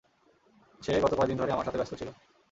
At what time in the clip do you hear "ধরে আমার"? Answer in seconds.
1.37-1.65